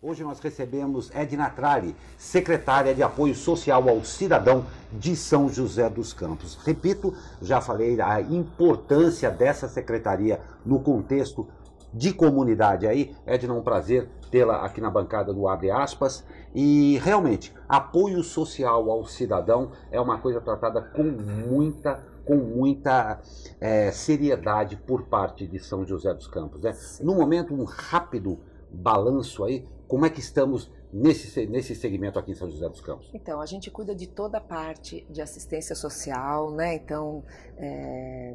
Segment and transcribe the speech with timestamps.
[0.06, 6.12] Hoje nós recebemos Edna Tralli, secretária de Apoio Social ao Cidadão de São José dos
[6.12, 6.58] Campos.
[6.62, 11.48] Repito, já falei a importância dessa secretaria no contexto
[11.90, 13.16] de comunidade aí.
[13.24, 16.22] Edna, um prazer tê-la aqui na bancada do Abre Aspas.
[16.54, 23.20] E realmente, apoio social ao cidadão é uma coisa tratada com muita com muita
[23.60, 26.62] é, seriedade por parte de São José dos Campos.
[26.62, 26.74] Né?
[27.02, 28.40] No momento, um rápido
[28.72, 33.10] balanço aí, como é que estamos nesse, nesse segmento aqui em São José dos Campos?
[33.12, 36.74] Então, a gente cuida de toda a parte de assistência social, né?
[36.76, 37.22] Então,
[37.58, 38.34] é,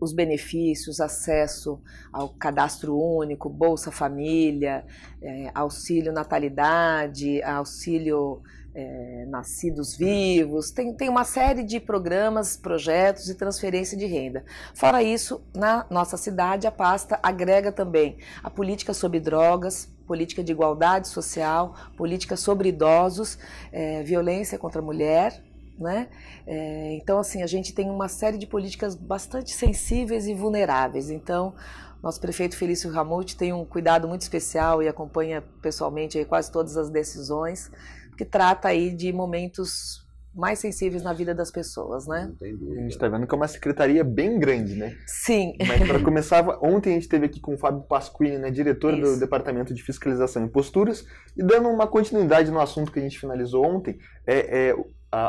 [0.00, 1.80] os benefícios, acesso
[2.12, 4.84] ao cadastro único, Bolsa Família,
[5.22, 8.42] é, auxílio natalidade, auxílio
[8.76, 14.44] é, nascidos vivos, tem, tem uma série de programas, projetos e transferência de renda.
[14.74, 20.52] Fora isso, na nossa cidade, a pasta agrega também a política sobre drogas, política de
[20.52, 23.38] igualdade social, política sobre idosos,
[23.72, 25.42] é, violência contra a mulher,
[25.78, 26.08] né?
[26.46, 31.10] É, então, assim, a gente tem uma série de políticas bastante sensíveis e vulneráveis.
[31.10, 31.54] Então,
[32.02, 36.90] nosso prefeito Felício Ramute tem um cuidado muito especial e acompanha pessoalmente quase todas as
[36.90, 37.70] decisões,
[38.16, 42.30] que trata aí de momentos mais sensíveis na vida das pessoas, né?
[42.42, 44.94] A gente está vendo que é uma secretaria bem grande, né?
[45.06, 45.54] Sim.
[45.66, 49.14] Mas para começar, ontem a gente esteve aqui com o Fábio Pasquini, né, diretor Isso.
[49.14, 53.18] do Departamento de Fiscalização e Posturas, e dando uma continuidade no assunto que a gente
[53.18, 54.76] finalizou ontem, é, é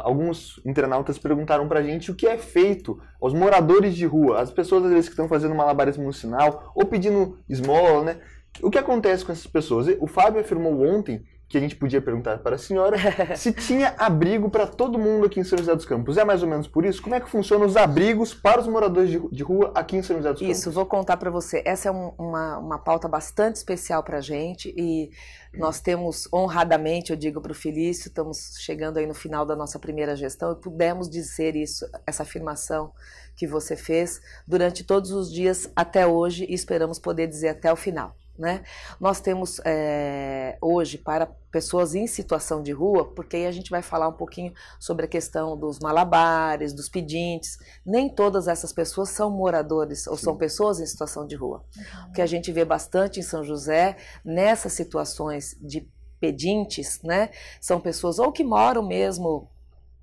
[0.03, 4.85] alguns internautas perguntaram pra gente o que é feito aos moradores de rua, as pessoas
[4.85, 8.19] às vezes que estão fazendo malabarismo no sinal ou pedindo esmola, né?
[8.61, 9.87] O que acontece com essas pessoas?
[9.99, 12.97] O Fábio afirmou ontem que a gente podia perguntar para a senhora
[13.35, 16.17] se tinha abrigo para todo mundo aqui em São José dos Campos.
[16.17, 17.01] É mais ou menos por isso?
[17.01, 20.17] Como é que funcionam os abrigos para os moradores de, de rua aqui em São
[20.17, 20.57] José dos Campos?
[20.57, 21.61] Isso, vou contar para você.
[21.65, 25.09] Essa é um, uma, uma pauta bastante especial para a gente e
[25.53, 29.79] nós temos, honradamente, eu digo para o Felício, estamos chegando aí no final da nossa
[29.79, 32.91] primeira gestão e pudemos dizer isso, essa afirmação
[33.35, 37.75] que você fez durante todos os dias até hoje e esperamos poder dizer até o
[37.75, 38.15] final.
[38.37, 38.63] Né?
[38.99, 43.81] Nós temos é, hoje para pessoas em situação de rua, porque aí a gente vai
[43.81, 47.57] falar um pouquinho sobre a questão dos malabares, dos pedintes.
[47.83, 50.25] Nem todas essas pessoas são moradores ou Sim.
[50.25, 51.63] são pessoas em situação de rua.
[51.75, 52.09] Uhum.
[52.09, 55.89] O que a gente vê bastante em São José, nessas situações de
[56.19, 57.29] pedintes, né,
[57.61, 59.49] são pessoas ou que moram mesmo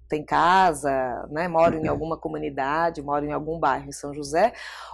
[0.08, 4.52] tem casa, né, moram em alguma comunidade, moram em algum bairro em São José,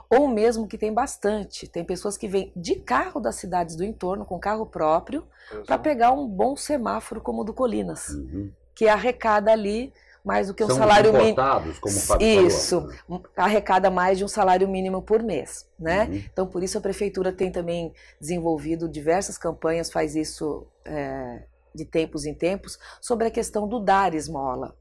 [0.09, 1.67] ou mesmo que tem bastante.
[1.67, 5.25] Tem pessoas que vêm de carro das cidades do entorno, com carro próprio,
[5.67, 8.51] para pegar um bom semáforo como o do Colinas, uhum.
[8.75, 9.93] que arrecada ali
[10.25, 11.35] mais do que um São salário mínimo.
[11.81, 13.25] como o Fábio Isso, falou.
[13.35, 16.05] arrecada mais de um salário mínimo por mês, né?
[16.05, 16.23] Uhum.
[16.31, 21.43] Então, por isso a prefeitura tem também desenvolvido diversas campanhas, faz isso é,
[21.75, 24.75] de tempos em tempos, sobre a questão do dar esmola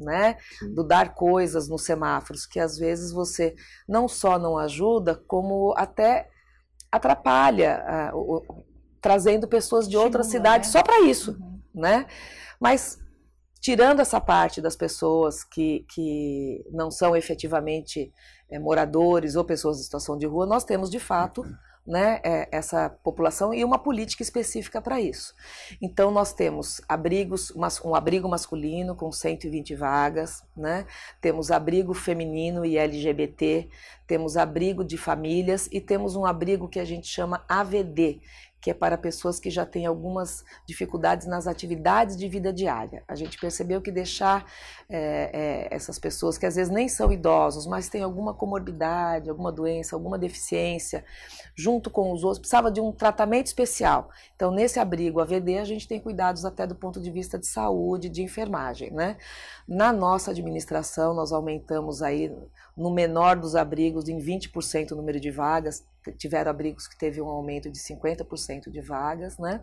[0.00, 0.36] né?
[0.74, 3.54] Do dar coisas nos semáforos, que às vezes você
[3.88, 6.28] não só não ajuda, como até
[6.90, 8.64] atrapalha, uh, o,
[9.00, 10.72] trazendo pessoas de outras cidades né?
[10.72, 11.60] só para isso, uhum.
[11.74, 12.06] né?
[12.58, 12.98] Mas
[13.60, 18.12] tirando essa parte das pessoas que, que não são efetivamente
[18.50, 22.48] é, moradores ou pessoas em situação de rua, nós temos de fato uhum né, é,
[22.52, 25.34] essa população e uma política específica para isso.
[25.80, 27.52] Então nós temos abrigos,
[27.84, 30.86] um abrigo masculino com 120 vagas, né?
[31.20, 33.68] Temos abrigo feminino e LGBT,
[34.06, 38.20] temos abrigo de famílias e temos um abrigo que a gente chama AVD,
[38.60, 43.02] que é para pessoas que já têm algumas dificuldades nas atividades de vida diária.
[43.08, 44.44] A gente percebeu que deixar
[44.88, 49.50] é, é, essas pessoas, que às vezes nem são idosos, mas têm alguma comorbidade, alguma
[49.50, 51.04] doença, alguma deficiência,
[51.54, 54.10] junto com os outros, precisava de um tratamento especial.
[54.36, 58.08] Então, nesse abrigo AVD, a gente tem cuidados até do ponto de vista de saúde,
[58.08, 58.90] de enfermagem.
[58.90, 59.16] Né?
[59.66, 62.30] Na nossa administração, nós aumentamos aí
[62.76, 65.84] no menor dos abrigos em 20% o número de vagas,
[66.16, 69.62] tiveram abrigos que teve um aumento de 50% de vagas, né?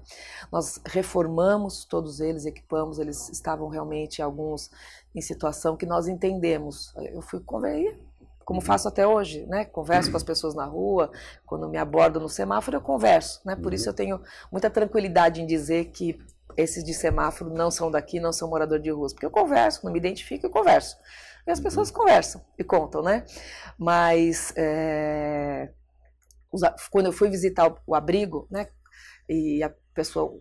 [0.52, 4.70] Nós reformamos todos eles, equipamos, eles estavam realmente alguns
[5.16, 6.94] em situação que nós entendemos.
[6.98, 7.98] Eu fui conversar,
[8.48, 9.66] como faço até hoje, né?
[9.66, 11.12] Converso com as pessoas na rua,
[11.46, 13.58] quando me abordam no semáforo, eu converso, né?
[13.58, 16.18] Por isso eu tenho muita tranquilidade em dizer que
[16.56, 19.92] esses de semáforo não são daqui, não são morador de ruas, porque eu converso, não
[19.92, 20.98] me identifico, eu converso.
[21.46, 23.26] E as pessoas conversam e contam, né?
[23.78, 25.70] Mas é,
[26.92, 28.68] quando eu fui visitar o abrigo, né?
[29.30, 30.40] E a pessoa,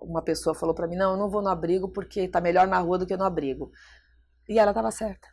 [0.00, 2.78] uma pessoa falou para mim, não, eu não vou no abrigo porque está melhor na
[2.78, 3.70] rua do que no abrigo.
[4.48, 5.28] E ela estava certa,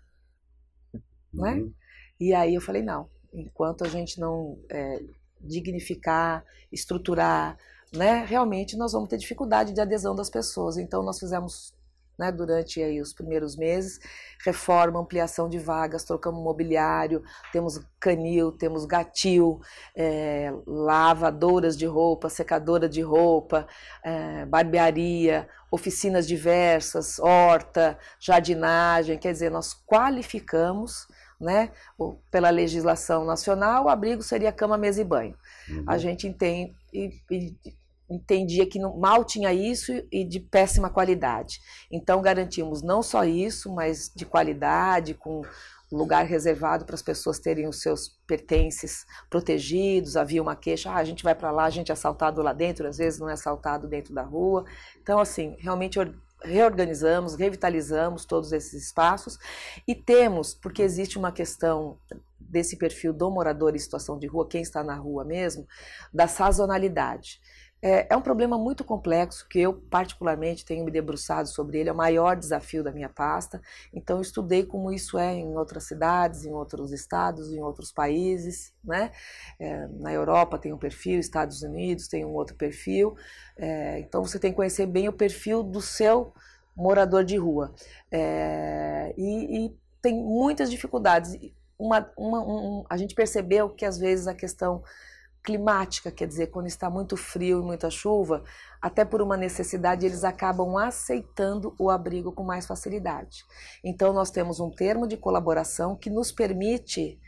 [1.34, 1.54] né?
[1.54, 1.66] uhum.
[1.66, 1.72] né?
[2.20, 5.04] E aí eu falei, não, enquanto a gente não é,
[5.42, 7.58] dignificar, estruturar,
[7.94, 10.78] né, realmente nós vamos ter dificuldade de adesão das pessoas.
[10.78, 11.73] Então nós fizemos
[12.18, 14.00] né, durante aí os primeiros meses,
[14.46, 19.60] reforma, ampliação de vagas, trocamos mobiliário, temos canil, temos gatil,
[19.96, 23.68] é, lavadoras de roupa, secadora de roupa,
[24.04, 31.08] é, barbearia, oficinas diversas, horta, jardinagem, quer dizer, nós qualificamos
[31.40, 31.72] né?
[32.32, 35.36] Pela legislação nacional, o abrigo seria cama, mesa e banho.
[35.70, 35.84] Uhum.
[35.86, 37.56] A gente entende, e, e,
[38.16, 41.60] entendia que mal tinha isso e de péssima qualidade.
[41.92, 45.42] Então garantimos não só isso, mas de qualidade, com
[45.92, 50.18] lugar reservado para as pessoas terem os seus pertences protegidos.
[50.18, 52.88] Havia uma queixa, ah, a gente vai para lá, a gente é assaltado lá dentro,
[52.88, 54.66] às vezes não é assaltado dentro da rua.
[55.02, 56.00] Então, assim, realmente
[56.44, 59.38] reorganizamos, revitalizamos todos esses espaços
[59.88, 61.98] e temos, porque existe uma questão
[62.40, 65.66] desse perfil do morador em situação de rua, quem está na rua mesmo,
[66.14, 67.40] da sazonalidade.
[67.86, 71.92] É, é, um problema muito complexo que eu, particularmente, tenho me debruçado sobre ele, é
[71.92, 73.62] o maior desafio da minha pasta.
[73.94, 78.74] Então, estudei como isso é em outras cidades, em outros estados, em outros países.
[78.82, 79.12] Né?
[79.60, 83.18] É, na Europa tem um perfil, Estados Unidos tem um outro perfil.
[83.58, 86.32] É, então, você tem que conhecer bem o perfil do seu
[86.78, 87.76] morador de rua.
[88.10, 91.38] É, e, e, tem muitas dificuldades.
[91.78, 94.82] Uma, uma, um, a gente percebeu que, às vezes, a questão
[95.44, 98.44] climática, quer dizer, quando está muito frio e muita chuva,
[98.82, 103.44] até por uma necessidade, eles acabam aceitando o abrigo com mais facilidade.
[103.84, 107.20] Então, nós temos um termo de colaboração que nos permite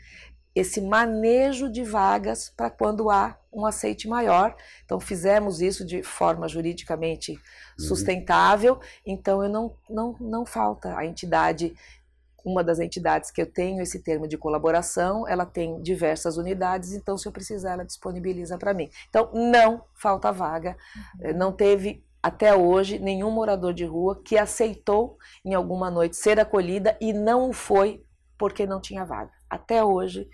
[0.54, 4.56] esse manejo de vagas para quando há um aceite maior.
[4.86, 7.38] Então, fizemos isso de forma juridicamente uhum.
[7.78, 11.74] sustentável, então eu não, não, não falta a entidade
[12.46, 17.18] uma das entidades que eu tenho esse termo de colaboração, ela tem diversas unidades, então
[17.18, 18.88] se eu precisar, ela disponibiliza para mim.
[19.08, 20.76] Então, não falta vaga,
[21.20, 21.36] uhum.
[21.36, 26.96] não teve até hoje nenhum morador de rua que aceitou em alguma noite ser acolhida
[27.00, 28.02] e não foi
[28.38, 29.32] porque não tinha vaga.
[29.50, 30.28] Até hoje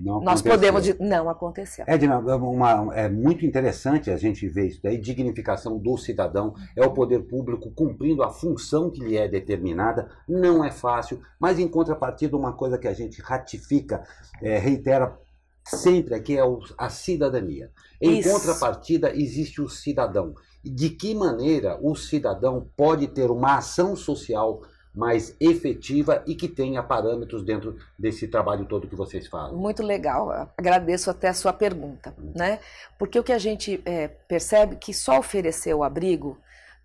[0.00, 1.84] não nós podemos não aconteceu.
[1.86, 6.92] Edna, uma, é muito interessante a gente ver isso daí, dignificação do cidadão, é o
[6.92, 12.36] poder público cumprindo a função que lhe é determinada, não é fácil, mas em contrapartida
[12.36, 14.02] uma coisa que a gente ratifica,
[14.40, 15.18] é, reitera
[15.66, 16.42] sempre aqui é
[16.78, 17.70] a cidadania.
[18.00, 18.30] Em isso.
[18.30, 20.34] contrapartida existe o cidadão.
[20.62, 24.62] De que maneira o cidadão pode ter uma ação social
[24.94, 29.56] mais efetiva e que tenha parâmetros dentro desse trabalho todo que vocês fazem.
[29.56, 32.32] Muito legal, agradeço até a sua pergunta, hum.
[32.34, 32.60] né?
[32.98, 36.38] Porque o que a gente é, percebe que só oferecer o abrigo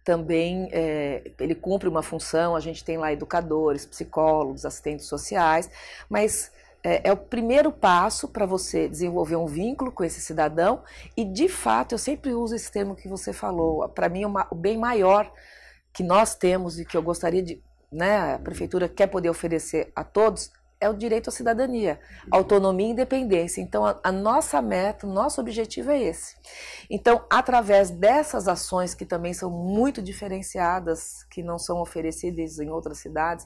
[0.04, 5.70] também é, ele cumpre uma função, a gente tem lá educadores, psicólogos, assistentes sociais,
[6.10, 6.52] mas
[6.84, 10.82] é, é, o primeiro passo para você desenvolver um vínculo com esse cidadão
[11.16, 14.78] e, de fato, eu sempre uso esse termo que você falou, para mim o bem
[14.78, 15.32] maior
[15.94, 20.04] que nós temos e que eu gostaria de né, a prefeitura quer poder oferecer a
[20.04, 22.00] todos é o direito à cidadania,
[22.32, 23.60] autonomia e independência.
[23.62, 26.38] Então, a, a, nossa meta, o nosso objetivo é esse.
[26.90, 33.00] Então, através dessas ações que também são muito diferenciadas, que não são oferecidas em outras
[33.00, 33.46] cidades,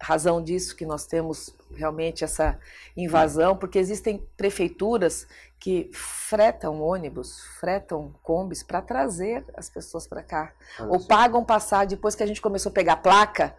[0.00, 2.58] razão disso que nós temos realmente essa
[2.96, 5.26] invasão, porque existem prefeituras
[5.58, 10.54] que fretam ônibus, fretam combis para trazer as pessoas para cá,
[10.88, 13.54] ou pagam passar depois que a gente começou a pegar placa,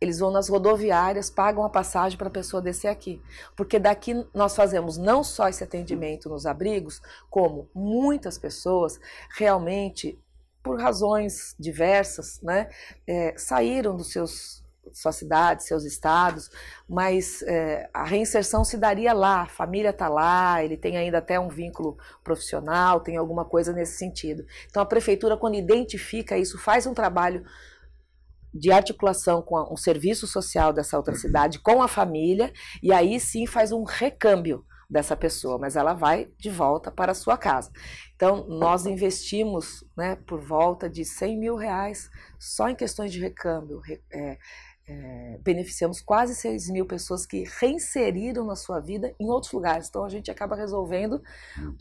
[0.00, 3.20] eles vão nas rodoviárias, pagam a passagem para a pessoa descer aqui.
[3.56, 7.00] Porque daqui nós fazemos não só esse atendimento nos abrigos,
[7.30, 9.00] como muitas pessoas
[9.34, 10.18] realmente,
[10.62, 12.68] por razões diversas, né,
[13.06, 16.50] é, saíram dos seus suas cidades, seus estados,
[16.88, 21.38] mas é, a reinserção se daria lá, a família está lá, ele tem ainda até
[21.40, 24.46] um vínculo profissional, tem alguma coisa nesse sentido.
[24.68, 27.44] Então a prefeitura, quando identifica isso, faz um trabalho
[28.58, 31.20] de articulação com um serviço social dessa outra uhum.
[31.20, 36.30] cidade, com a família, e aí sim faz um recâmbio dessa pessoa, mas ela vai
[36.38, 37.70] de volta para a sua casa.
[38.14, 42.08] Então, nós investimos né, por volta de 100 mil reais
[42.38, 43.80] só em questões de recâmbio,
[44.12, 44.38] é,
[44.88, 49.88] é, beneficiamos quase 6 mil pessoas que reinseriram na sua vida em outros lugares.
[49.88, 51.20] Então a gente acaba resolvendo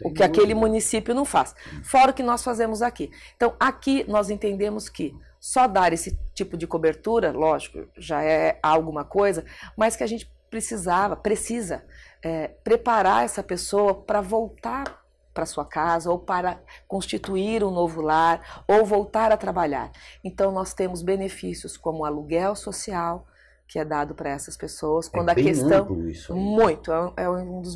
[0.04, 1.54] o que aquele município não faz.
[1.84, 3.12] Fora o que nós fazemos aqui.
[3.36, 9.06] Então aqui nós entendemos que só dar esse tipo de cobertura, lógico, já é alguma
[9.06, 9.46] coisa,
[9.78, 11.86] mas que a gente precisava, precisa
[12.24, 15.05] é, preparar essa pessoa para voltar
[15.36, 19.92] para sua casa ou para constituir um novo lar ou voltar a trabalhar.
[20.24, 23.28] Então nós temos benefícios como aluguel social
[23.68, 25.88] que é dado para essas pessoas quando é a questão
[26.30, 27.76] muito é, é um dos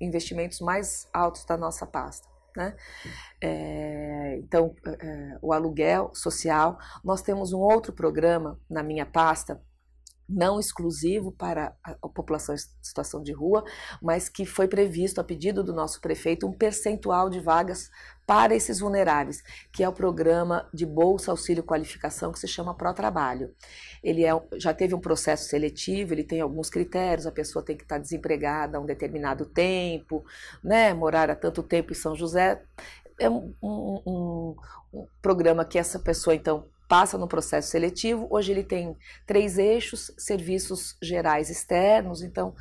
[0.00, 2.28] investimentos mais altos da nossa pasta.
[2.56, 2.74] Né?
[3.40, 6.78] É, então, é, o aluguel social.
[7.04, 9.60] Nós temos um outro programa na minha pasta
[10.30, 13.64] não exclusivo para a população em situação de rua,
[14.00, 17.90] mas que foi previsto, a pedido do nosso prefeito, um percentual de vagas
[18.26, 22.94] para esses vulneráveis, que é o programa de Bolsa Auxílio Qualificação, que se chama Pro
[22.94, 23.52] Trabalho.
[24.04, 27.82] Ele é, já teve um processo seletivo, ele tem alguns critérios, a pessoa tem que
[27.82, 30.24] estar desempregada há um determinado tempo,
[30.62, 32.62] né, morar há tanto tempo em São José.
[33.18, 34.56] É um, um, um,
[34.94, 38.26] um programa que essa pessoa, então, passa no processo seletivo.
[38.28, 42.52] Hoje ele tem três eixos: serviços gerais externos, então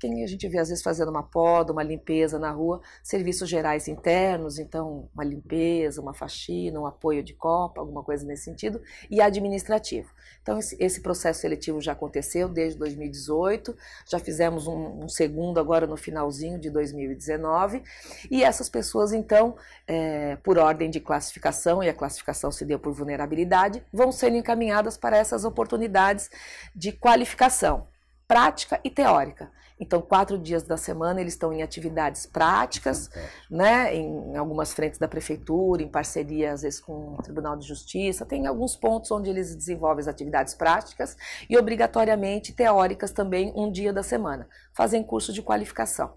[0.00, 3.86] quem a gente vê às vezes fazendo uma poda, uma limpeza na rua, serviços gerais
[3.86, 8.80] internos, então uma limpeza, uma faxina, um apoio de copa, alguma coisa nesse sentido,
[9.10, 10.10] e administrativo.
[10.42, 13.76] Então esse, processo seletivo já aconteceu desde 2018,
[14.08, 17.82] já fizemos um, um, segundo agora no finalzinho de 2019,
[18.30, 19.54] e essas pessoas então,
[19.86, 24.96] é, por ordem de classificação, e a classificação se deu por vulnerabilidade, vão sendo encaminhadas
[24.96, 26.30] para essas oportunidades
[26.74, 27.86] de qualificação
[28.30, 29.50] prática e teórica.
[29.80, 33.08] Então, quatro dias da semana eles estão em atividades práticas,
[33.50, 38.26] né, em algumas frentes da prefeitura, em parceria às vezes com o Tribunal de Justiça.
[38.26, 41.16] Tem alguns pontos onde eles desenvolvem as atividades práticas
[41.48, 44.46] e obrigatoriamente teóricas também um dia da semana.
[44.74, 46.12] Fazem curso de qualificação.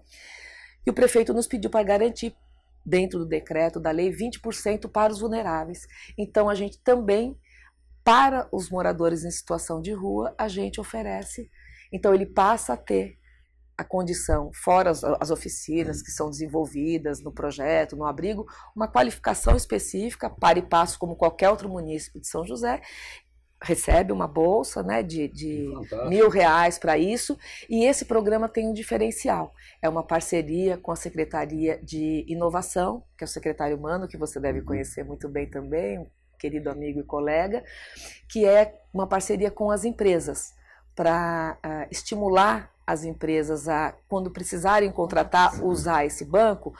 [0.86, 2.36] E o prefeito nos pediu para garantir
[2.84, 5.86] dentro do decreto da lei 20% para os vulneráveis.
[6.18, 7.34] Então a gente também
[8.04, 11.50] para os moradores em situação de rua, a gente oferece.
[11.90, 13.18] Então ele passa a ter
[13.76, 19.56] a condição, fora as, as, oficinas que são desenvolvidas no projeto, no abrigo, uma qualificação
[19.56, 22.80] específica, para e passo como qualquer outro município de São José,
[23.62, 25.72] recebe uma bolsa né, de, de
[26.08, 27.36] mil reais para isso,
[27.68, 29.54] e esse programa tem um diferencial.
[29.80, 34.38] É uma parceria com a Secretaria de Inovação, que é o secretário Humano, que você
[34.38, 34.66] deve uhum.
[34.66, 36.06] conhecer muito bem também,
[36.38, 37.64] querido amigo e colega,
[38.28, 40.52] que é uma parceria com as empresas
[40.94, 46.74] para uh, estimular as empresas a, quando precisarem contratar, usar esse banco,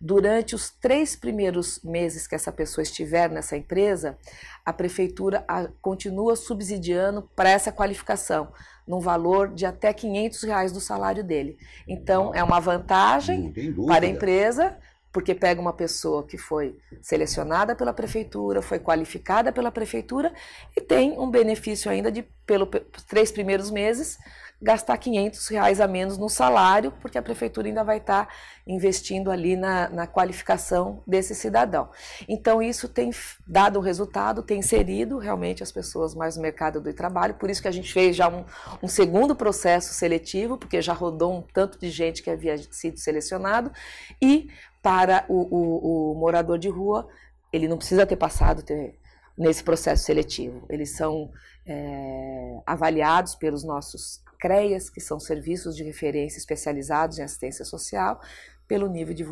[0.00, 4.16] durante os três primeiros meses que essa pessoa estiver nessa empresa,
[4.64, 8.48] a prefeitura a, continua subsidiando para essa qualificação,
[8.86, 11.58] num valor de até 500 reais do salário dele.
[11.86, 13.52] Então, é uma vantagem
[13.86, 14.76] para a empresa,
[15.12, 20.32] porque pega uma pessoa que foi selecionada pela prefeitura, foi qualificada pela prefeitura
[20.76, 22.68] e tem um benefício ainda de, pelos
[23.06, 24.18] três primeiros meses,
[24.62, 28.32] gastar 500 reais a menos no salário, porque a prefeitura ainda vai estar tá
[28.66, 31.88] investindo ali na, na, qualificação desse cidadão.
[32.28, 33.10] Então, isso tem
[33.46, 37.62] dado um resultado, tem inserido realmente as pessoas mais no mercado do trabalho, por isso
[37.62, 38.44] que a gente fez já um,
[38.82, 43.72] um segundo processo seletivo, porque já rodou um tanto de gente que havia sido selecionado,
[44.20, 44.50] e
[44.82, 47.08] para o, o, o morador de rua,
[47.52, 48.98] ele não precisa ter passado ter,
[49.36, 50.64] nesse processo seletivo.
[50.68, 51.30] Eles são
[51.66, 58.20] é, avaliados pelos nossos CREAS, que são serviços de referência especializados em assistência social,
[58.66, 59.24] pelo nível de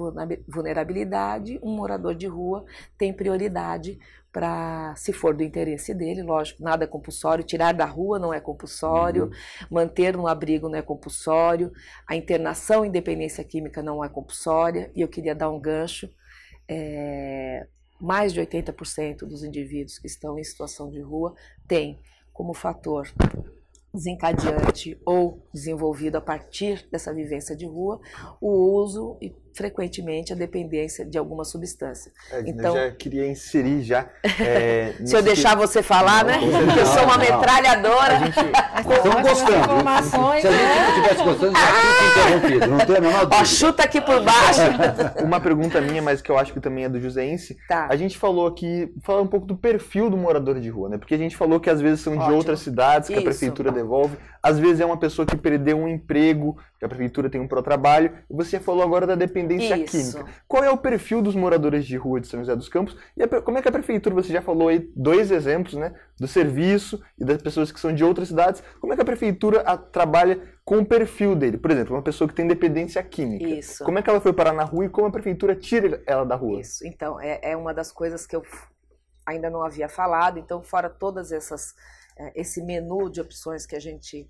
[0.48, 2.64] vulnerabilidade, um morador de rua
[2.98, 3.96] tem prioridade
[4.32, 8.40] para, se for do interesse dele, lógico, nada é compulsório, tirar da rua não é
[8.40, 9.30] compulsório, uhum.
[9.70, 11.72] manter no abrigo não é compulsório,
[12.06, 16.10] a internação em dependência química não é compulsória, e eu queria dar um gancho.
[16.68, 17.66] É,
[18.00, 21.34] mais de 80% dos indivíduos que estão em situação de rua
[21.66, 21.98] têm
[22.32, 23.08] como fator
[23.92, 28.00] desencadeante ou desenvolvido a partir dessa vivência de rua,
[28.40, 32.12] o uso e frequentemente a dependência de alguma substância.
[32.30, 34.06] É, então, eu já queria inserir já.
[34.40, 35.56] É, se eu deixar que...
[35.56, 36.64] você falar, não, né?
[36.64, 38.14] Porque eu sou uma metralhadora.
[38.28, 39.58] Estão gostando.
[39.58, 40.88] Informações, se a gente não né?
[40.88, 42.66] estivesse gostando, já tinha interrompido.
[42.68, 43.36] Não tem a menor dúvida.
[43.36, 44.60] Ó, chuta aqui por baixo.
[45.24, 47.56] uma pergunta minha, mas que eu acho que também é do Joséense.
[47.68, 47.88] Tá.
[47.90, 50.98] A gente falou aqui, falar um pouco do perfil do morador de rua, né?
[50.98, 52.36] Porque a gente falou que às vezes são de Ótimo.
[52.36, 53.22] outras cidades que Isso.
[53.22, 54.16] a prefeitura devolve.
[54.40, 58.12] Às vezes é uma pessoa que perdeu um emprego, que a prefeitura tem um pró-trabalho,
[58.30, 59.90] e você falou agora da dependência Isso.
[59.90, 60.32] química.
[60.46, 62.96] Qual é o perfil dos moradores de rua de São José dos Campos?
[63.16, 66.28] E a, como é que a prefeitura, você já falou aí dois exemplos, né, do
[66.28, 69.76] serviço e das pessoas que são de outras cidades, como é que a prefeitura a,
[69.76, 71.58] trabalha com o perfil dele?
[71.58, 73.48] Por exemplo, uma pessoa que tem dependência química.
[73.48, 73.84] Isso.
[73.84, 76.36] Como é que ela foi parar na rua e como a prefeitura tira ela da
[76.36, 76.60] rua?
[76.60, 76.86] Isso.
[76.86, 78.42] Então, é, é uma das coisas que eu
[79.26, 80.38] ainda não havia falado.
[80.38, 81.74] Então, fora todas essas
[82.18, 84.28] é, esse menu de opções que a gente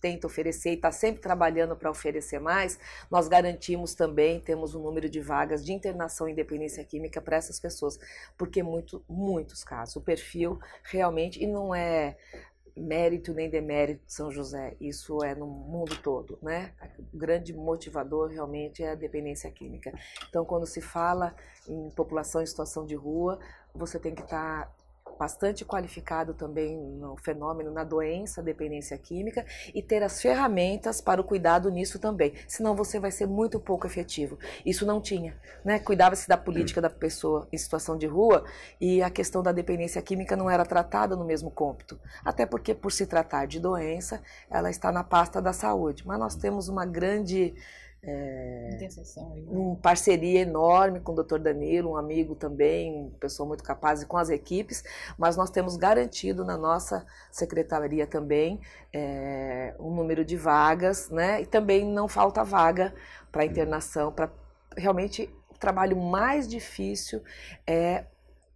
[0.00, 2.78] tenta oferecer e está sempre trabalhando para oferecer mais,
[3.10, 7.60] nós garantimos também, temos um número de vagas de internação em dependência química para essas
[7.60, 7.98] pessoas,
[8.36, 12.16] porque muito, muitos casos, o perfil realmente, e não é
[12.76, 16.72] mérito nem demérito de São José, isso é no mundo todo, né?
[17.12, 19.92] O grande motivador realmente é a dependência química.
[20.28, 21.34] Então, quando se fala
[21.68, 23.38] em população em situação de rua,
[23.74, 24.72] você tem que estar tá
[25.20, 31.24] bastante qualificado também no fenômeno, na doença, dependência química, e ter as ferramentas para o
[31.24, 32.32] cuidado nisso também.
[32.48, 34.38] Senão você vai ser muito pouco efetivo.
[34.64, 35.36] Isso não tinha.
[35.62, 35.78] Né?
[35.78, 38.46] Cuidava-se da política da pessoa em situação de rua
[38.80, 42.00] e a questão da dependência química não era tratada no mesmo cômpito.
[42.24, 46.02] Até porque, por se tratar de doença, ela está na pasta da saúde.
[46.06, 47.54] Mas nós temos uma grande
[48.02, 48.78] é,
[49.46, 51.38] uma parceria enorme com o Dr.
[51.38, 54.82] Danilo, um amigo também, pessoa muito capaz e com as equipes,
[55.18, 58.58] mas nós temos garantido na nossa secretaria também
[58.90, 61.42] é, um número de vagas, né?
[61.42, 62.94] E também não falta vaga
[63.30, 64.30] para internação, para
[64.76, 67.22] realmente o trabalho mais difícil
[67.66, 68.06] é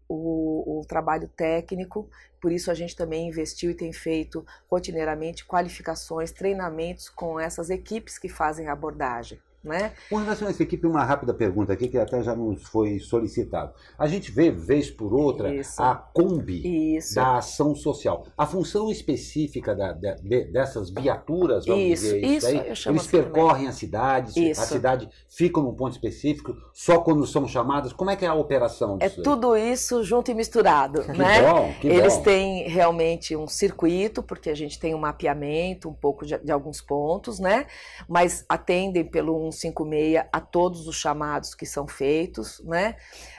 [0.08, 2.08] o, o, trabalho técnico,
[2.44, 8.18] por isso a gente também investiu e tem feito rotineiramente qualificações, treinamentos com essas equipes
[8.18, 9.40] que fazem abordagem.
[9.64, 9.92] Né?
[10.10, 13.72] Com relação a essa equipe, uma rápida pergunta aqui que até já nos foi solicitado.
[13.98, 15.82] A gente vê, vez por outra, Isso.
[15.82, 17.14] a Kombi Isso.
[17.14, 18.26] da ação social.
[18.36, 23.54] A função específica da, de, dessas viaturas, vamos isso, dizer isso, aí, eles assim percorrem
[23.54, 23.68] também.
[23.68, 27.92] a cidade, a cidade fica num ponto específico, só quando são chamadas.
[27.92, 31.02] Como é que é a operação É tudo isso junto e misturado.
[31.04, 31.42] Que né?
[31.42, 32.22] bom, que eles bom.
[32.22, 36.80] têm realmente um circuito, porque a gente tem um mapeamento um pouco de, de alguns
[36.80, 37.66] pontos, né?
[38.08, 42.96] mas atendem pelo 156 a todos os chamados que são feitos, né?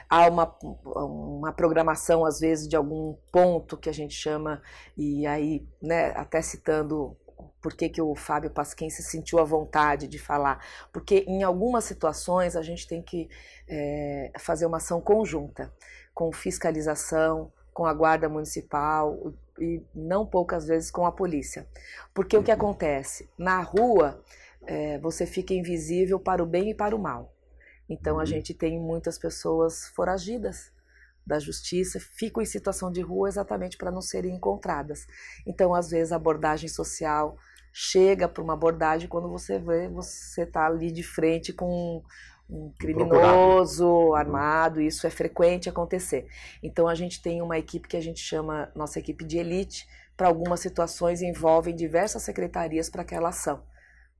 [0.08, 4.62] Há uma, uma programação, às vezes, de algum ponto que a gente chama,
[4.96, 7.16] e aí, né, até citando
[7.60, 11.84] por que, que o Fábio Pasquim se sentiu à vontade de falar, porque em algumas
[11.84, 13.28] situações a gente tem que
[13.68, 15.72] é, fazer uma ação conjunta,
[16.14, 21.66] com fiscalização, com a guarda municipal e não poucas vezes com a polícia.
[22.14, 23.28] Porque o que acontece?
[23.36, 24.22] Na rua,
[24.66, 27.34] é, você fica invisível para o bem e para o mal.
[27.88, 28.26] Então a uhum.
[28.26, 30.72] gente tem muitas pessoas foragidas
[31.26, 35.06] da justiça, ficam em situação de rua exatamente para não serem encontradas.
[35.44, 37.36] Então, às vezes, a abordagem social
[37.72, 42.02] chega para uma abordagem quando você vê, você está ali de frente com
[42.48, 44.14] um criminoso Procurado.
[44.14, 46.26] armado, isso é frequente acontecer.
[46.62, 50.28] Então a gente tem uma equipe que a gente chama nossa equipe de elite, para
[50.28, 53.62] algumas situações envolvem diversas secretarias para aquela ação.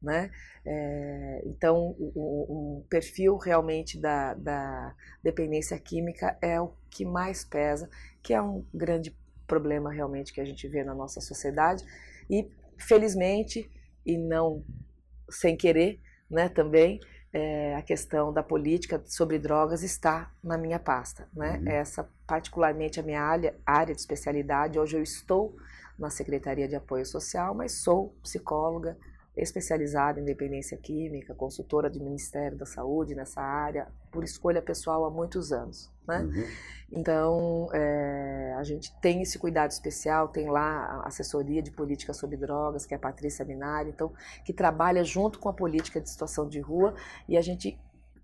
[0.00, 0.30] Né?
[0.64, 7.88] É, então, o, o, perfil realmente da, da dependência química é o que mais pesa,
[8.22, 11.85] que é um grande problema realmente que a gente vê na nossa sociedade.
[12.28, 13.70] E, felizmente,
[14.04, 14.62] e não
[15.28, 15.98] sem querer,
[16.30, 17.00] né, também,
[17.32, 21.28] é, a questão da política sobre drogas está na minha pasta.
[21.35, 21.59] Né?
[21.59, 21.68] Uhum.
[21.68, 24.78] Essa, particularmente, a minha área, área de especialidade.
[24.78, 25.54] Hoje eu estou
[25.98, 28.96] na Secretaria de Apoio Social, mas sou psicóloga,
[29.37, 35.11] especializada em dependência química, consultora do Ministério da Saúde nessa área, por escolha pessoal há
[35.11, 35.90] muitos anos.
[36.07, 36.20] Né?
[36.20, 36.44] Uhum.
[36.92, 42.37] Então, é, a gente tem esse cuidado especial, tem lá a assessoria de política sobre
[42.37, 44.12] drogas, que é a Patrícia Minari, então,
[44.44, 46.94] que trabalha junto com a política de situação de rua,
[47.29, 47.79] e a gente,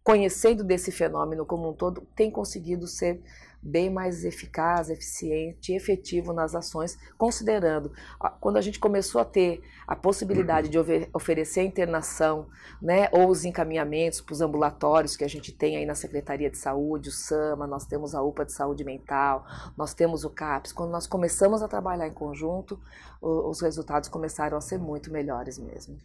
[0.05, 3.23] conhecendo desse fenômeno como um todo, tem conseguido ser
[3.65, 7.93] bem mais eficaz, eficiente efetivo nas ações, considerando
[8.41, 10.77] quando a gente começou a ter a possibilidade de
[11.15, 12.49] oferecer internação,
[12.81, 16.59] né, ou os encaminhamentos para os ambulatórios que a gente tem aí na Secretaria de
[16.59, 20.73] Saúde, o SAMA, nós temos a UPA de Saúde Mental, nós temos o CAPS.
[20.73, 22.81] Quando nós começamos a trabalhar em conjunto,
[23.21, 25.97] os resultados começaram a ser muito melhores mesmo.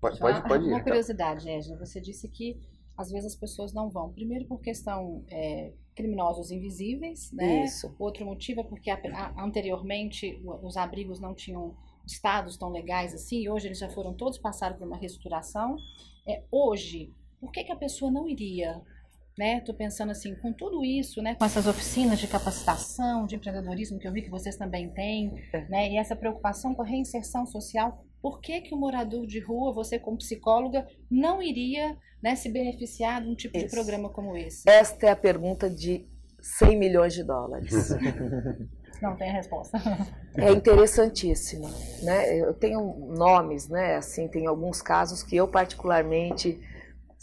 [0.00, 0.68] Pode, pode, pode ir.
[0.68, 2.58] Uma curiosidade, Edna, você disse que
[2.96, 4.12] às vezes as pessoas não vão.
[4.12, 7.64] Primeiro por questão é, criminosos invisíveis, né?
[7.64, 7.94] Isso.
[7.98, 11.74] Outro motivo é porque a, a, anteriormente os abrigos não tinham
[12.06, 15.76] estados tão legais assim, e hoje eles já foram todos passados por uma reestruturação.
[16.26, 18.80] É, hoje, por que, que a pessoa não iria?
[19.36, 19.60] Né?
[19.60, 21.34] Tô pensando assim, com tudo isso, né?
[21.34, 25.68] Com essas oficinas de capacitação, de empreendedorismo que eu vi que vocês também têm, é.
[25.68, 25.90] né?
[25.90, 30.00] E essa preocupação com a reinserção social, por que, que o morador de rua, você
[30.00, 33.66] como psicóloga, não iria né, se beneficiar de um tipo Isso.
[33.66, 34.68] de programa como esse?
[34.68, 36.04] Esta é a pergunta de
[36.42, 37.90] 100 milhões de dólares.
[39.00, 39.78] Não tem resposta.
[40.36, 41.70] É interessantíssimo,
[42.02, 42.36] né?
[42.40, 43.94] Eu tenho nomes, né?
[43.94, 46.58] Assim, tem alguns casos que eu particularmente,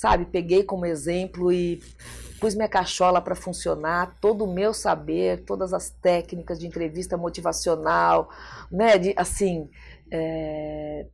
[0.03, 1.81] sabe, peguei como exemplo e
[2.37, 8.29] pus minha cachola para funcionar, todo o meu saber, todas as técnicas de entrevista motivacional,
[8.69, 8.97] né?
[8.97, 9.69] De, assim,
[10.11, 11.07] é...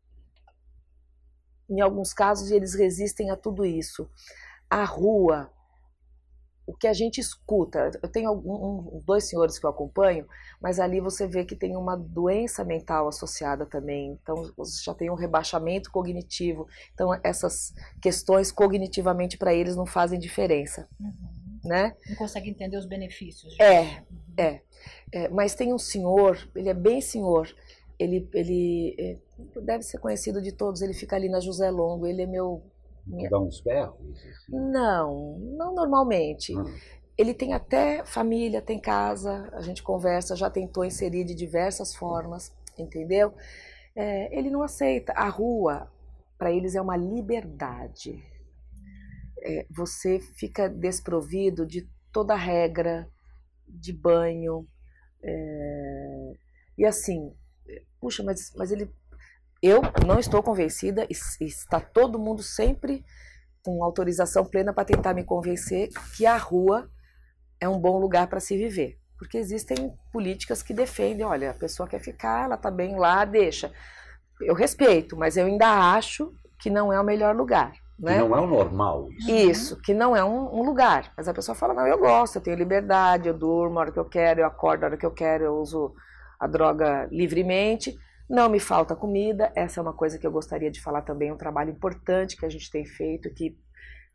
[1.70, 4.10] em alguns casos eles resistem a tudo isso.
[4.68, 5.52] A rua,
[6.70, 10.28] o que a gente escuta, eu tenho um, dois senhores que eu acompanho,
[10.62, 15.10] mas ali você vê que tem uma doença mental associada também, então você já tem
[15.10, 21.12] um rebaixamento cognitivo, então essas questões cognitivamente para eles não fazem diferença, uhum.
[21.64, 21.96] né?
[22.08, 23.60] Não consegue entender os benefícios.
[23.60, 23.98] É, uhum.
[24.38, 24.62] é,
[25.12, 27.52] é, mas tem um senhor, ele é bem senhor,
[27.98, 29.18] ele, ele é,
[29.60, 32.62] deve ser conhecido de todos, ele fica ali na José Longo, ele é meu
[33.10, 33.30] minha...
[33.30, 33.98] Dá uns berros?
[34.48, 36.58] Não, não normalmente.
[36.58, 36.66] Hum.
[37.18, 42.54] Ele tem até família, tem casa, a gente conversa, já tentou inserir de diversas formas,
[42.78, 43.34] entendeu?
[43.96, 45.12] É, ele não aceita.
[45.14, 45.92] A rua,
[46.38, 48.24] para eles, é uma liberdade.
[49.42, 53.10] É, você fica desprovido de toda regra,
[53.68, 54.66] de banho.
[55.22, 56.34] É,
[56.78, 57.34] e assim,
[58.00, 58.90] puxa, mas, mas ele
[59.62, 63.04] eu não estou convencida, e está todo mundo sempre
[63.64, 66.90] com autorização plena para tentar me convencer que a rua
[67.60, 68.98] é um bom lugar para se viver.
[69.18, 73.72] Porque existem políticas que defendem, olha, a pessoa quer ficar, ela está bem lá, deixa.
[74.40, 77.74] Eu respeito, mas eu ainda acho que não é o melhor lugar.
[78.00, 78.14] Né?
[78.14, 79.10] Que não é o normal.
[79.20, 81.12] Isso, isso que não é um, um, lugar.
[81.18, 84.00] Mas a pessoa fala, não, eu gosto, eu tenho liberdade, eu durmo a hora que
[84.00, 85.94] eu quero, eu acordo a hora que eu quero, eu uso
[86.40, 87.94] a droga livremente.
[88.30, 91.38] Não me falta comida, essa é uma coisa que eu gostaria de falar também, um
[91.38, 93.58] trabalho importante que a gente tem feito, que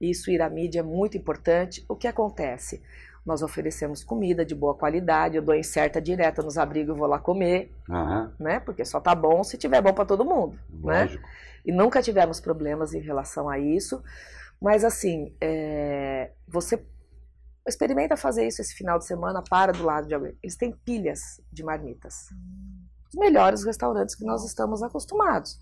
[0.00, 1.85] isso ir à mídia é muito importante.
[1.88, 2.81] O que acontece?
[3.27, 7.18] Nós oferecemos comida de boa qualidade, eu dou incerta direta nos abrigos e vou lá
[7.18, 8.31] comer, uhum.
[8.38, 8.61] né?
[8.61, 11.00] Porque só tá bom se tiver bom para todo mundo, né?
[11.00, 11.22] Lógico.
[11.22, 11.29] né?
[11.66, 14.00] E nunca tivemos problemas em relação a isso.
[14.61, 16.31] Mas assim, é...
[16.46, 16.85] você
[17.66, 20.37] experimenta fazer isso esse final de semana, para do lado de alguém.
[20.40, 22.29] Eles têm pilhas de marmitas
[23.14, 25.61] os melhores restaurantes que nós estamos acostumados,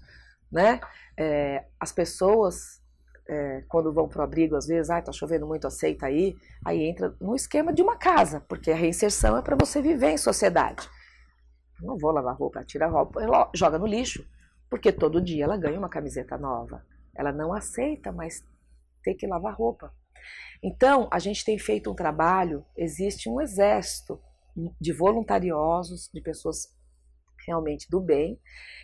[0.50, 0.80] né?
[1.16, 2.80] É, as pessoas
[3.28, 6.34] é, quando vão para o abrigo, às vezes, ah, tá chovendo muito, aceita aí,
[6.64, 10.18] aí entra no esquema de uma casa, porque a reinserção é para você viver em
[10.18, 10.88] sociedade.
[11.80, 13.20] Não vou lavar roupa, tira a roupa,
[13.54, 14.26] joga no lixo,
[14.68, 16.84] porque todo dia ela ganha uma camiseta nova.
[17.14, 18.44] Ela não aceita mais
[19.02, 19.92] ter que lavar roupa.
[20.62, 24.20] Então, a gente tem feito um trabalho, existe um exército
[24.80, 26.68] de voluntariosos, de pessoas
[27.46, 28.38] realmente do bem,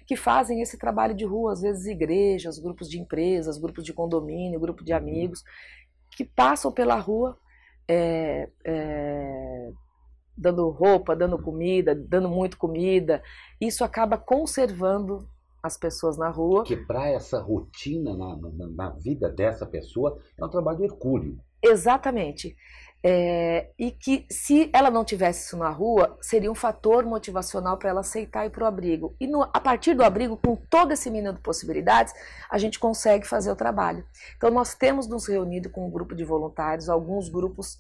[0.06, 4.60] que fazem esse trabalho de rua, às vezes igrejas, grupos de empresas, grupos de condomínio,
[4.60, 5.42] grupo de amigos,
[6.16, 7.38] que passam pela rua
[7.86, 9.70] é, é,
[10.36, 13.22] dando roupa, dando comida, dando muito comida.
[13.60, 15.28] Isso acaba conservando
[15.62, 16.64] as pessoas na rua.
[16.64, 21.38] Quebrar essa rotina na, na, na vida dessa pessoa é um trabalho hercúleo.
[21.62, 22.56] Exatamente.
[23.02, 27.90] É, e que se ela não tivesse isso na rua, seria um fator motivacional para
[27.90, 29.14] ela aceitar ir para o abrigo.
[29.20, 32.12] E no, a partir do abrigo, com todo esse mínimo de possibilidades,
[32.50, 34.04] a gente consegue fazer o trabalho.
[34.36, 37.78] Então, nós temos nos reunido com um grupo de voluntários, alguns grupos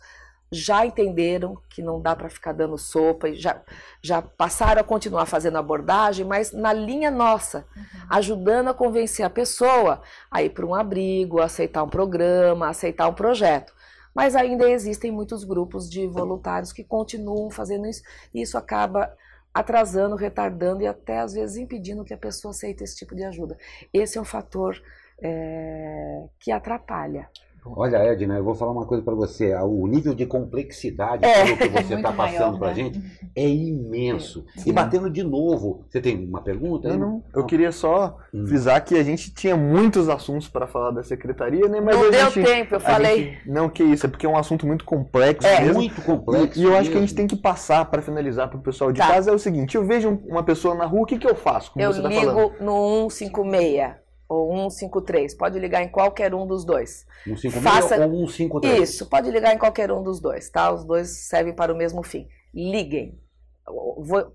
[0.50, 3.60] já entenderam que não dá para ficar dando sopa e já,
[4.00, 7.84] já passaram a continuar fazendo abordagem, mas na linha nossa, uhum.
[8.08, 10.00] ajudando a convencer a pessoa
[10.30, 13.74] a ir para um abrigo, a aceitar um programa, a aceitar um projeto.
[14.14, 18.02] Mas ainda existem muitos grupos de voluntários que continuam fazendo isso,
[18.34, 19.12] e isso acaba
[19.52, 23.56] atrasando, retardando e até às vezes impedindo que a pessoa aceite esse tipo de ajuda.
[23.92, 24.80] Esse é um fator
[25.20, 27.28] é, que atrapalha.
[27.64, 29.54] Olha, Edna, eu vou falar uma coisa para você.
[29.54, 31.56] O nível de complexidade é.
[31.56, 32.76] que você está passando para a né?
[32.76, 33.02] gente
[33.34, 34.44] é imenso.
[34.56, 34.70] Sim.
[34.70, 36.88] E batendo de novo, você tem uma pergunta?
[36.88, 37.24] Não, não.
[37.34, 38.46] Eu queria só hum.
[38.46, 41.80] frisar que a gente tinha muitos assuntos para falar da secretaria, né?
[41.80, 43.24] Mas não deu gente, tempo, eu falei.
[43.24, 45.46] Gente, não, que isso, é porque é um assunto muito complexo.
[45.46, 45.74] É mesmo.
[45.74, 46.58] muito complexo.
[46.58, 46.80] E, e eu mesmo.
[46.80, 49.08] acho que a gente tem que passar para finalizar para o pessoal de tá.
[49.08, 51.72] casa é o seguinte: eu vejo uma pessoa na rua, o que, que eu faço?
[51.76, 55.34] eu tá ligo tá no 156 ou 153.
[55.34, 57.06] Pode ligar em qualquer um dos dois.
[57.24, 58.06] 156 Faça...
[58.06, 58.88] ou 153.
[58.88, 60.72] Isso, pode ligar em qualquer um dos dois, tá?
[60.72, 62.28] Os dois servem para o mesmo fim.
[62.54, 63.18] Liguem.
[63.66, 64.32] Vou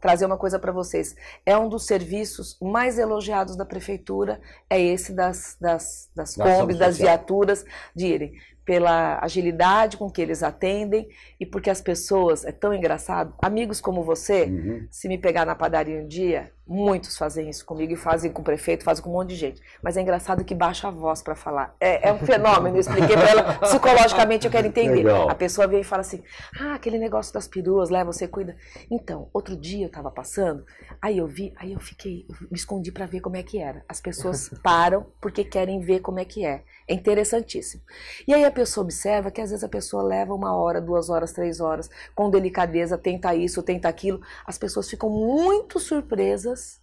[0.00, 1.14] trazer uma coisa para vocês.
[1.44, 6.98] É um dos serviços mais elogiados da prefeitura, é esse das, das, das Kombi, das
[6.98, 8.32] viaturas, de irem.
[8.64, 14.02] Pela agilidade com que eles atendem e porque as pessoas, é tão engraçado, amigos como
[14.02, 14.86] você, uhum.
[14.90, 18.44] se me pegar na padaria um dia, muitos fazem isso comigo e fazem com o
[18.44, 19.60] prefeito, fazem com um monte de gente.
[19.82, 21.74] Mas é engraçado que baixa a voz para falar.
[21.80, 25.04] É, é, um fenômeno, eu expliquei para ela, psicologicamente eu quero entender.
[25.04, 25.28] Legal.
[25.28, 26.22] A pessoa vem e fala assim,
[26.58, 28.56] ah, aquele negócio das peruas, leva, você cuida.
[28.90, 30.64] Então, outro dia eu estava passando,
[31.00, 33.84] aí eu vi, aí eu fiquei, eu me escondi para ver como é que era.
[33.88, 36.62] As pessoas param porque querem ver como é que é.
[36.92, 37.82] É interessantíssimo.
[38.28, 41.32] E aí a pessoa observa que às vezes a pessoa leva uma hora, duas horas,
[41.32, 44.20] três horas, com delicadeza, tenta isso, tenta aquilo.
[44.46, 46.82] As pessoas ficam muito surpresas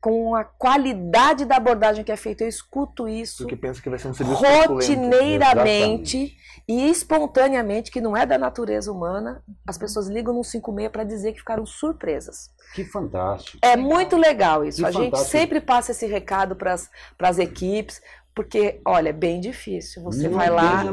[0.00, 2.42] com a qualidade da abordagem que é feita.
[2.42, 6.36] Eu escuto isso Porque pensa que vai ser um serviço rotineiramente
[6.68, 9.44] e espontaneamente, que não é da natureza humana.
[9.64, 12.50] As pessoas ligam no 56 para dizer que ficaram surpresas.
[12.74, 13.58] Que fantástico.
[13.62, 14.78] É muito legal isso.
[14.78, 15.16] Que a fantástico.
[15.18, 18.02] gente sempre passa esse recado para as equipes,
[18.36, 20.02] porque, olha, é bem difícil.
[20.02, 20.84] Você não vai lá.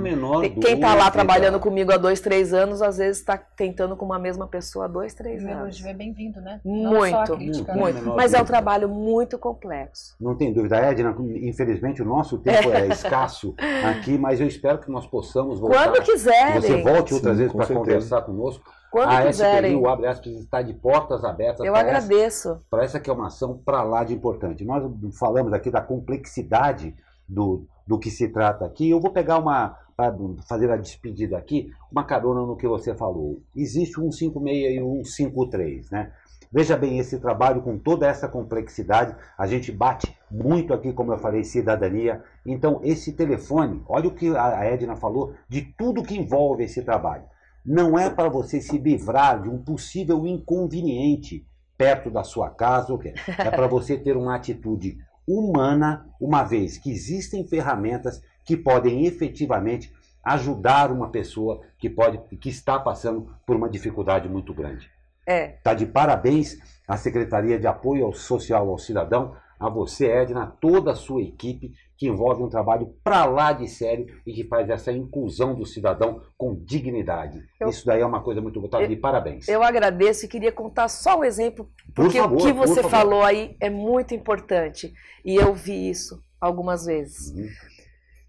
[0.61, 4.17] quem está lá trabalhando comigo há dois, três anos, às vezes está tentando com uma
[4.17, 5.75] mesma pessoa há dois, três anos.
[5.75, 6.61] Hoje é bem-vindo, né?
[6.63, 8.01] Muito, crítica, muito.
[8.01, 8.13] Né?
[8.15, 10.15] Mas é um trabalho muito complexo.
[10.21, 11.13] Não tem dúvida, Edna.
[11.41, 13.53] Infelizmente, o nosso tempo é escasso
[13.89, 15.89] aqui, mas eu espero que nós possamos voltar.
[15.89, 16.61] Quando quiserem.
[16.61, 18.63] Que você volte outras Sim, vezes para conversar conosco.
[18.89, 19.75] Quando a quiserem.
[19.75, 21.65] o Abre Aspas, está de portas abertas.
[21.65, 22.61] Eu agradeço.
[22.69, 24.63] Para essa que é uma ação para lá de importante.
[24.63, 24.81] Nós
[25.19, 26.95] falamos aqui da complexidade
[27.27, 28.89] do, do que se trata aqui.
[28.89, 30.13] Eu vou pegar uma, para
[30.47, 33.41] fazer a despedida aqui, uma carona no que você falou.
[33.55, 36.11] Existe um 56 e um 53, né?
[36.51, 41.17] Veja bem, esse trabalho com toda essa complexidade, a gente bate muito aqui, como eu
[41.17, 42.23] falei, cidadania.
[42.45, 47.23] Então, esse telefone, olha o que a Edna falou, de tudo que envolve esse trabalho.
[47.65, 51.43] Não é para você se livrar de um possível inconveniente
[51.75, 52.93] perto da sua casa,
[53.39, 59.93] é para você ter uma atitude humana, uma vez que existem ferramentas que podem efetivamente
[60.23, 64.89] ajudar uma pessoa que pode que está passando por uma dificuldade muito grande.
[65.25, 65.55] É.
[65.63, 66.57] Tá de parabéns
[66.87, 72.07] à Secretaria de Apoio Social ao Cidadão, a você, Edna, toda a sua equipe que
[72.07, 76.53] envolve um trabalho para lá de sério e que faz essa inclusão do cidadão com
[76.53, 77.41] dignidade.
[77.59, 78.87] Eu, Isso daí é uma coisa muito boa.
[78.87, 79.47] De parabéns.
[79.47, 83.55] Eu agradeço e queria contar só um exemplo, porque favor, o que você falou aí
[83.59, 84.93] é muito importante.
[85.23, 87.31] E eu vi isso algumas vezes.
[87.31, 87.47] Uhum.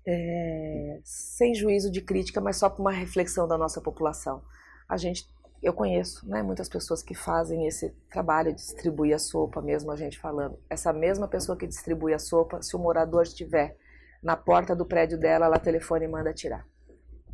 [0.07, 4.43] É, sem juízo de crítica, mas só para uma reflexão da nossa população.
[4.89, 5.27] A gente
[5.64, 9.96] eu conheço né, muitas pessoas que fazem esse trabalho de distribuir a sopa, mesmo a
[9.96, 10.59] gente falando.
[10.68, 13.74] Essa mesma pessoa que distribui a sopa, se o morador estiver
[14.22, 16.66] na porta do prédio dela, ela telefone e manda tirar.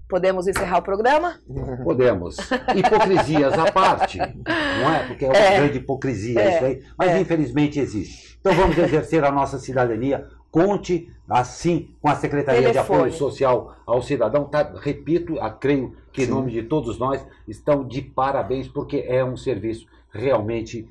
[0.08, 1.40] Podemos encerrar o programa?
[1.82, 2.36] Podemos.
[2.76, 5.06] Hipocrisias à parte, não é?
[5.08, 7.20] Porque é uma é, grande hipocrisia é, isso aí, mas é.
[7.20, 8.38] infelizmente existe.
[8.40, 12.72] Então vamos exercer a nossa cidadania Conte assim com a Secretaria Telefone.
[12.72, 14.44] de Apoio Social ao Cidadão.
[14.44, 16.30] Tá, repito, a, creio que Sim.
[16.30, 20.88] em nome de todos nós estão de parabéns, porque é um serviço realmente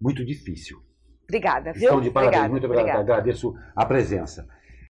[0.00, 0.82] muito difícil.
[1.24, 1.82] Obrigada, viu?
[1.82, 3.00] Estão de parabéns, obrigada, muito obrigado.
[3.00, 4.48] Agradeço a presença.